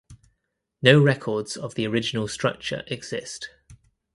No 0.81 0.99
records 0.99 1.55
of 1.55 1.75
the 1.75 1.85
original 1.85 2.27
structure 2.27 2.81
exist. 2.87 3.51